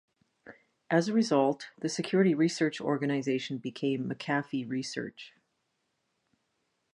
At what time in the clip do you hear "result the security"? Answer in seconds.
1.13-2.33